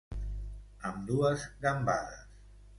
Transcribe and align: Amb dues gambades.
Amb 0.91 1.05
dues 1.11 1.45
gambades. 1.69 2.29